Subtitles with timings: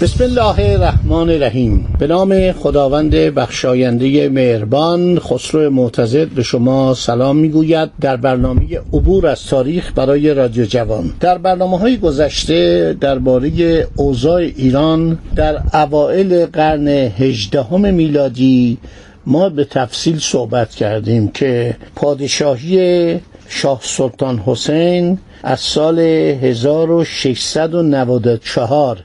[0.00, 1.96] بسم الله الرحمن الرحیم.
[1.98, 7.90] به نام خداوند بخشاینده مهربان خسرو معتزد به شما سلام می‌گوید.
[8.00, 11.12] در برنامه عبور از تاریخ برای رادیو جوان.
[11.20, 13.50] در برنامه های گذشته درباره
[13.96, 18.78] اوضاع ایران در اوائل قرن هجدهم میلادی
[19.26, 28.98] ما به تفصیل صحبت کردیم که پادشاهی شاه سلطان حسین از سال 1694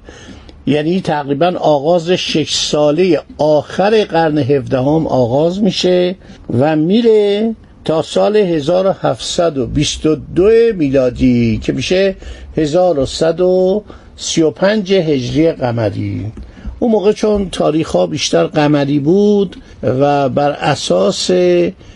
[0.66, 6.16] یعنی تقریبا آغاز شش ساله آخر قرن هفدهم آغاز میشه
[6.60, 12.16] و میره تا سال 1722 میلادی که میشه
[12.58, 16.26] 1135 هجری قمری.
[16.80, 21.30] اون موقع چون تاریخ ها بیشتر قمری بود و بر اساس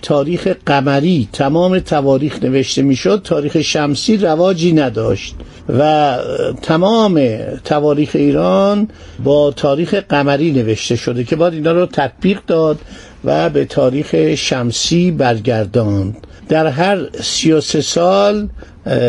[0.01, 5.35] تاریخ قمری تمام تواریخ نوشته می‌شد تاریخ شمسی رواجی نداشت.
[5.69, 6.17] و
[6.61, 8.87] تمام تواریخ ایران
[9.23, 12.79] با تاریخ قمری نوشته شده که باید اینا رو تطبیق داد
[13.23, 16.27] و به تاریخ شمسی برگرداند.
[16.49, 18.47] در هر سی و سه سال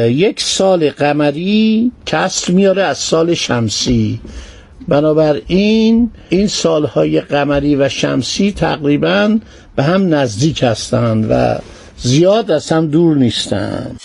[0.09, 4.21] یک سال قمری کسر میاره از سال شمسی.
[4.89, 9.39] بنابراین این سالهای قمری و شمسی تقریبا
[9.77, 11.59] به هم نزدیک هستند و
[11.99, 14.01] زیاد از هم دور نیستند.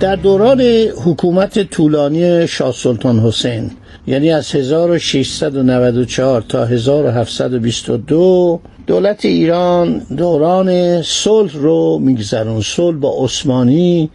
[0.00, 0.60] در دوران
[1.04, 3.70] حکومت طولانی شاه سلطان حسین
[4.06, 12.60] یعنی از 1694 تا 1722 دولت ایران دوران صلح رو میگذرون.
[12.60, 14.10] صلح با عثمانی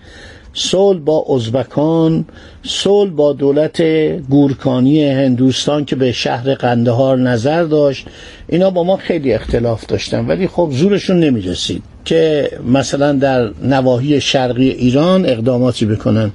[0.53, 2.25] صلح با ازبکان
[2.63, 3.81] صلح با دولت
[4.29, 8.07] گورکانی هندوستان که به شهر قندهار نظر داشت.
[8.47, 11.83] اینا با ما خیلی اختلاف داشتن ولی خب زورشون نمی‌رسید.
[12.05, 16.31] که مثلا در نواحی شرقی ایران اقداماتی بکنن.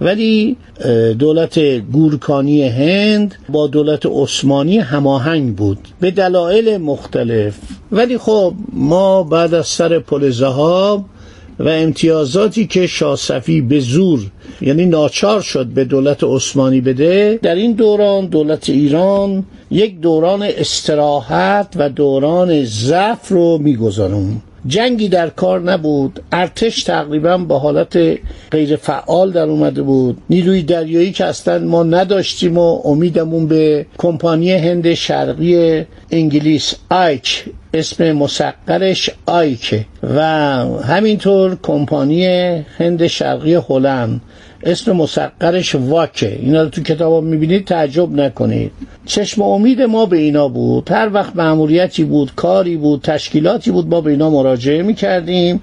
[0.00, 0.56] ولی
[1.18, 5.78] دولت گورکانی هند با دولت عثمانی هماهنگ بود.
[6.00, 7.54] به دلایل مختلف.
[7.92, 11.04] ولی خب ما بعد از سر پل زهاب
[11.60, 13.18] و امتیازاتی که شاه
[13.68, 14.20] به زور
[14.60, 21.74] یعنی ناچار شد به دولت عثمانی بده در این دوران دولت ایران یک دوران استراحت
[21.76, 24.42] و دوران ضعف رو میگذارون.
[24.66, 26.20] جنگی در کار نبود.
[26.32, 28.18] ارتش تقریبا با حالت
[28.50, 30.18] غیر فعال در اومده بود.
[30.30, 37.44] نیروی دریایی که اصلا ما نداشتیم و امیدمون به کمپانی هند شرقی انگلیس آیک
[37.74, 40.22] اسم مسقرش آیکه و
[40.82, 42.26] همینطور کمپانی
[42.78, 44.20] هند شرقی هلند.
[44.62, 46.38] اسم مسقرش واکه.
[46.42, 48.72] اینا رو تو کتاب می‌بینید تعجب نکنید.
[49.06, 50.90] چشم امید ما به اینا بود.
[50.90, 55.60] هر وقت معمولیتی بود کاری بود تشکیلاتی بود ما به اینا مراجعه می‌کردیم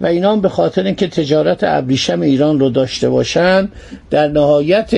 [0.00, 3.68] و اینا به خاطر اینکه تجارت ابریشم ایران رو داشته باشن
[4.10, 4.90] در نهایت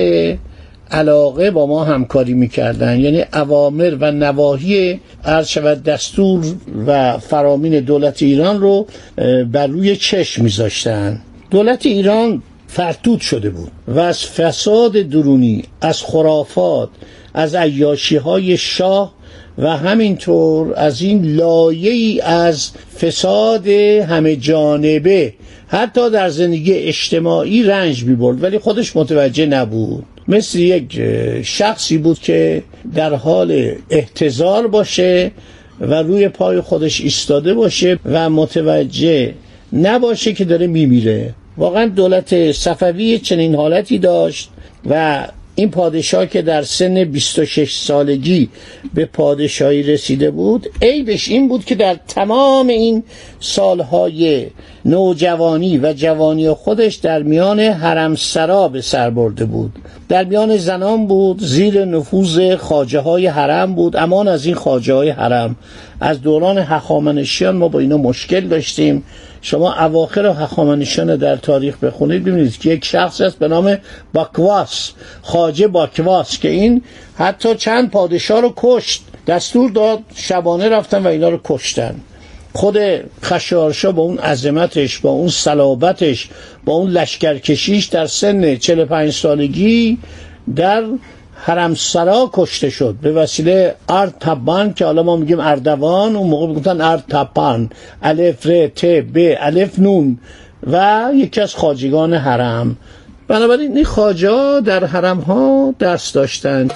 [0.91, 2.99] علاقه با ما همکاری می‌کردن.
[2.99, 6.45] یعنی اوامر و نواحی عرض شود دستور
[6.87, 8.87] و فرامین دولت ایران رو
[9.51, 11.21] بر روی چشم میذاشتن.
[11.51, 16.89] دولت ایران فرتود شده بود و از فساد درونی از خرافات
[17.33, 19.13] از عیاشی های شاه
[19.57, 25.33] و همینطور از این لایه ای از فساد همه جانبه
[25.67, 30.05] حتی در زندگی اجتماعی رنج می برد ولی خودش متوجه نبود.
[30.31, 31.01] مثل یک
[31.43, 32.63] شخصی بود که
[32.95, 35.31] در حال احتضار باشه
[35.81, 39.33] و روی پای خودش ایستاده باشه و متوجه
[39.73, 41.33] نباشه که داره میمیره.
[41.57, 44.49] واقعا دولت صفوی چنین حالتی داشت
[44.89, 48.49] و این پادشاه که در سن 26 سالگی
[48.93, 53.03] به پادشاهی رسیده بود عیبش این بود که در تمام این
[53.39, 54.45] سالهای
[54.85, 59.71] نوجوانی و جوانی خودش در میان حرم سرا به سر برده بود.
[60.09, 65.09] در میان زنان بود زیر نفوذ خاجه های حرم بود امان از این خاجه های
[65.09, 65.55] حرم.
[65.99, 69.03] از دوران هخامنشیان ما با اینا مشکل داشتیم.
[69.41, 73.77] شما اواخر هخامنشیان در تاریخ بخونید ببینید که یک شخص است به نام
[74.13, 74.91] باکواس
[75.21, 76.81] خاجه باکواس که این
[77.15, 81.95] حتی چند پادشاه رو کشت دستور داد شبانه رفتن و اینا رو کشتن.
[82.53, 82.77] خود
[83.23, 86.29] خشارشا با اون عظمتش با اون صلابتش
[86.65, 89.97] با اون لشکرکشیش در سن 45 سالگی
[90.55, 90.83] در
[91.35, 92.95] حرمسرا کشته شد.
[93.01, 97.69] به وسیله ارتبان که حالا ما میگیم اردوان اون موقع می‌گفتن ارتبان
[98.01, 100.19] الف ر ت ب الف نون
[100.67, 102.77] و یکی از خاجگان حرم.
[103.27, 106.73] بنابراین این خاجا در حرم ها دست داشتند.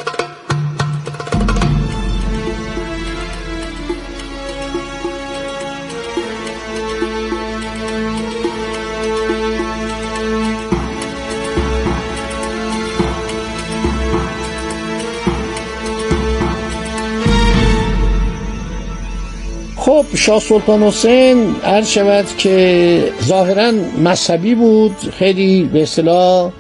[19.86, 23.72] خب شاه سلطان حسین عرض شود که ظاهرا
[24.04, 26.52] مذهبی بود خیلی به اصطلاح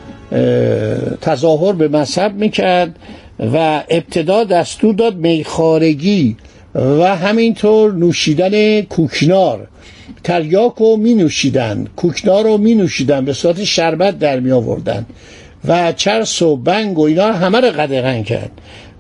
[1.22, 2.96] تظاهر به مذهب می‌کرد
[3.54, 6.38] و ابتدا دستور داد میخارگی
[6.76, 9.68] و همینطور نوشیدن کوکنار.
[10.24, 15.06] تریاک رو می نوشیدن کوکنار رو می نوشیدن به صورت شربت در می آوردن
[15.68, 18.52] و چرس و بنگ و اینا همه رو قدغن کرد.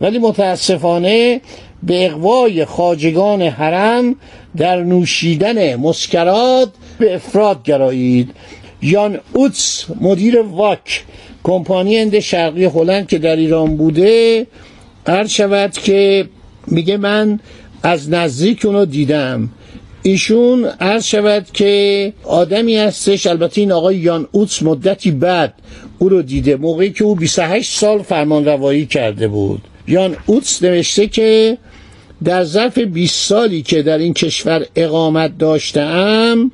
[0.01, 1.41] ولی متاسفانه
[1.83, 4.15] به اقوای خاجگان حرم
[4.57, 6.69] در نوشیدن مسکرات
[6.99, 8.29] به افراد گرایید.
[8.81, 11.03] یان اوتس مدیر واک
[11.43, 14.47] کمپانی هند شرقی هلند که در ایران بوده
[15.07, 16.29] عرض شود که
[16.67, 17.39] میگه من
[17.83, 19.49] از نزدیک اونو دیدم.
[20.03, 25.53] ایشون عرض شود که آدمی هستش البته این آقای یان اوتس مدتی بعد
[25.99, 29.61] او رو دیده موقعی که او 28 سال فرمان روایی کرده بود.
[29.87, 31.57] یان اوتس نوشته که
[32.23, 36.51] در ظرف 20 سالی که در این کشور اقامت داشتم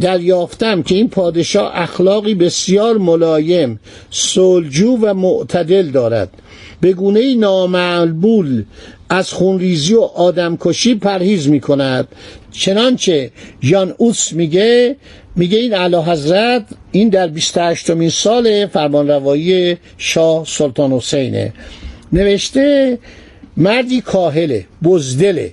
[0.00, 6.30] دریافتم که این پادشاه اخلاقی بسیار ملایم سلجو و معتدل دارد.
[6.80, 8.64] به گونه نامعلبول
[9.08, 12.08] از خونریزی و آدمکشی پرهیز می کند.
[12.52, 13.30] چنانچه
[13.62, 14.96] یان اوس میگه
[15.36, 21.52] میگه این علا حضرت این در 28 مین سال فرمانروایی شاه سلطان حسینه.
[22.12, 22.98] نوشته
[23.56, 25.52] مردی کاهله بزدله.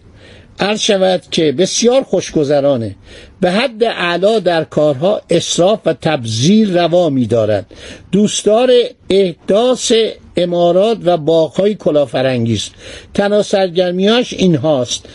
[0.59, 2.95] عرض شود که بسیار خوشگذرانه.
[3.41, 7.65] به حد اعلا در کارها اصراف و تبذیر روا می دارد
[8.11, 8.71] دوستدار
[9.09, 9.91] احداث
[10.37, 12.69] امارات و باغهای کلافرانگیز
[13.13, 15.05] تنها سرگرمیاش این هاست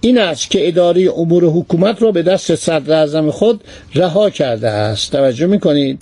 [0.00, 3.64] این است که اداره امور حکومت را به دست صدر خود
[3.94, 5.12] رها کرده است.
[5.12, 5.98] توجه می کنید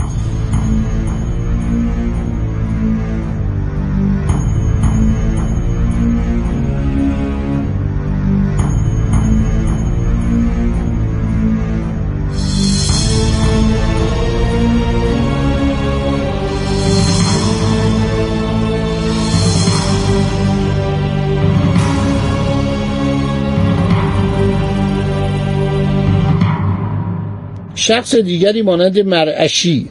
[27.88, 29.90] شخص دیگری مانند مرعشی.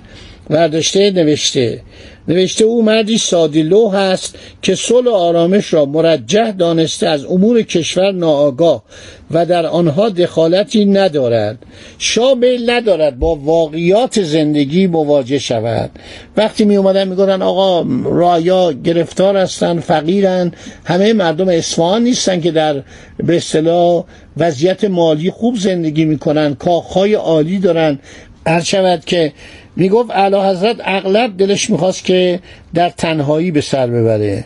[0.50, 1.82] ورداشته نوشته.
[2.28, 8.84] نوشته او مردی سادیلو هست که صلح آرامش را مرجح دانسته از امور کشور ناآگاه
[9.32, 11.58] و در آنها دخالتی ندارد.
[11.98, 15.90] شابه ندارد با واقعیات زندگی مواجه شود.
[16.38, 20.52] وقتی می اومدن میگن آقا رایا گرفتار هستن فقیرن
[20.86, 22.84] همه مردم اصفهان نیستن که در
[23.18, 24.04] به اصطلاح
[24.38, 28.00] وضعیت مالی خوب زندگی می‌کنن کاخهای عالی دارن.
[28.48, 29.34] هر شود که
[29.78, 32.40] می‌گفت اعلی حضرت اغلب دلش می‌خواست که
[32.74, 34.46] در تنهایی به سر ببره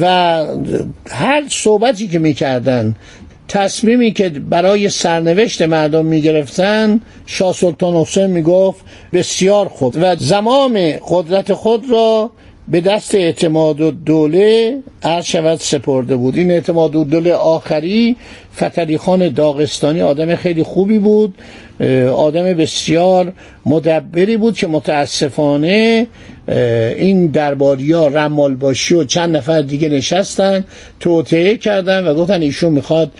[0.00, 0.06] و
[1.10, 2.96] هر صحبتی که می‌کردن
[3.48, 8.80] تصمیمی که برای سرنوشت مردم می‌گرفتن شاه سلطان حسین می‌گفت
[9.12, 12.30] بسیار خوب و زمام قدرت خود را
[12.70, 16.36] به دست اعتماد و دوله عرض سپرده بود.
[16.36, 18.16] این اعتماد و دوله آخری
[18.56, 21.34] فتلی خان داغستانی آدم خیلی خوبی بود
[22.16, 23.32] آدم بسیار
[23.66, 26.06] مدبری بود که متاسفانه
[26.96, 30.64] این درباری ها رمال باشی و چند نفر دیگه نشستن
[31.00, 33.10] توطعه کردن و گفتن ایشون می‌خواد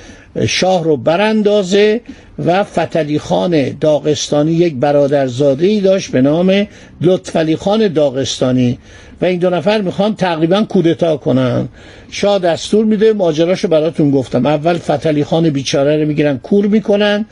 [0.47, 2.01] شاه رو براندازه
[2.47, 6.67] و فتلی خان داغستانی یک برادرزاده ای داشت به نام
[7.01, 8.79] لطفلی خان داغستانی.
[9.21, 11.69] و این دو نفر می‌خوان تقریبا کودتا کنن.
[12.11, 14.47] شاه دستور میده ماجراشو براتون گفتم.
[14.47, 17.27] اول فتلی خان بیچاره رو می‌گیرن کور می‌کنن.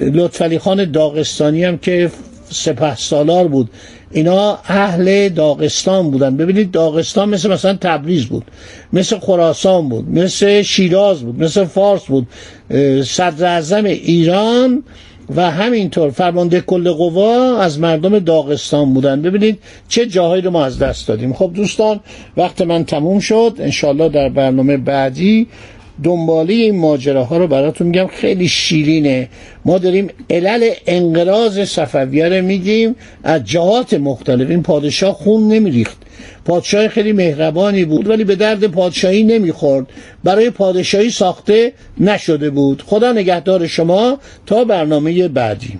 [0.00, 2.10] لطفلی خان داغستانی هم که
[2.50, 3.70] سپه سالار بود.
[4.10, 6.36] اینا اهل داغستان بودن.
[6.36, 8.44] ببینید داغستان مثل مثلا تبریز بود.
[8.92, 10.08] مثل خراسان بود.
[10.10, 11.42] مثل شیراز بود.
[11.42, 12.26] مثل فارس بود.
[13.04, 14.82] صدر اعظم ایران
[15.36, 19.22] و همینطور فرمانده کل قوا از مردم داغستان بودن.
[19.22, 21.32] ببینید چه جاهایی رو ما از دست دادیم.
[21.32, 22.00] خب دوستان
[22.36, 23.54] وقت من تموم شد.
[23.58, 25.46] انشالله در برنامه بعدی
[26.02, 28.06] دنباله این ماجراها رو براتون میگم.
[28.06, 29.28] خیلی شیرینه.
[29.64, 32.96] ما داریم علل انقراض صفویه رو میگیم.
[33.24, 34.50] از جهات مختلف.
[34.50, 35.96] این پادشاه خون نمیریخت.
[36.44, 39.86] پادشاه خیلی مهربانی بود ولی به درد پادشاهی نمی‌خورد.
[40.24, 42.82] برای پادشاهی ساخته نشده بود.
[42.86, 44.18] خدا نگهدار شما.
[44.46, 45.78] تا برنامه بعدی.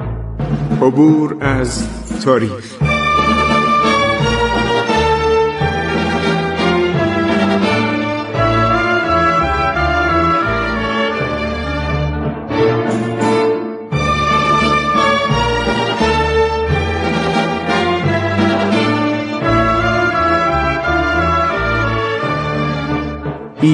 [0.83, 1.83] عبور از
[2.25, 2.88] تاریخ.